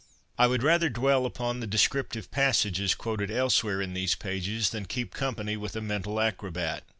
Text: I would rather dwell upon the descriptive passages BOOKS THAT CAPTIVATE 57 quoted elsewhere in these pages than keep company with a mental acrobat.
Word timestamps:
I 0.35 0.47
would 0.47 0.63
rather 0.63 0.89
dwell 0.89 1.27
upon 1.27 1.59
the 1.59 1.67
descriptive 1.67 2.31
passages 2.31 2.95
BOOKS 2.95 2.97
THAT 2.97 2.97
CAPTIVATE 2.97 3.19
57 3.19 3.37
quoted 3.37 3.39
elsewhere 3.39 3.81
in 3.83 3.93
these 3.93 4.15
pages 4.15 4.69
than 4.71 4.85
keep 4.85 5.13
company 5.13 5.55
with 5.55 5.75
a 5.75 5.81
mental 5.81 6.19
acrobat. 6.19 6.83